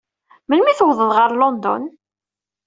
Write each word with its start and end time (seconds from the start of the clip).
Melmi 0.47 0.67
ay 0.69 0.77
tuwḍeḍ 0.77 1.09
ɣer 1.17 1.31
London? 1.41 1.83